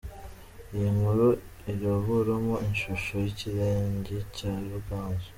[0.73, 1.27] Iyi nkuru
[1.71, 5.29] iraburamo ishusho y'ikirenge cya Ruganzu.